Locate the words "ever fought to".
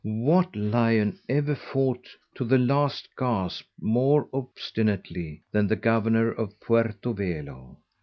1.29-2.43